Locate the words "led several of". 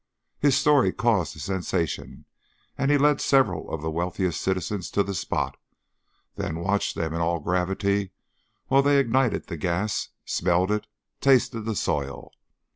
2.97-3.83